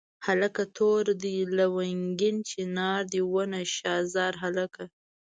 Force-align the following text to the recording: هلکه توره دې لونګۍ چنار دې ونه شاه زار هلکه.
هلکه 0.27 0.63
توره 0.77 1.13
دې 1.23 1.37
لونګۍ 1.57 2.31
چنار 2.49 3.01
دې 3.13 3.21
ونه 3.33 3.61
شاه 3.75 4.01
زار 4.13 4.33
هلکه. 4.43 4.83